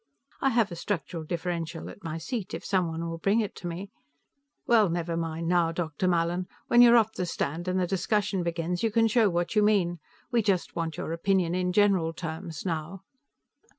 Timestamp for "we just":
10.31-10.75